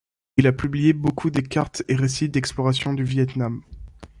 [0.35, 3.61] Il a publié beaucoup des cartes et récits d'exploration du Viêt-Nam.